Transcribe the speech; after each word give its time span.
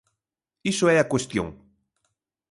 Iso 0.71 0.85
é 0.93 0.97
a 0.99 1.09
cuestión. 1.11 1.47